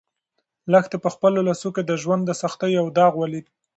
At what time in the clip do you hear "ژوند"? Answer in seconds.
2.01-2.23